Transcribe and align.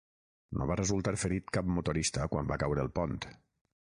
No 0.59 0.67
va 0.71 0.77
resultar 0.79 1.13
ferit 1.25 1.51
cap 1.59 1.69
motorista 1.75 2.27
quan 2.33 2.51
va 2.53 2.59
caure 2.65 2.83
el 2.87 2.93
pont. 2.99 3.17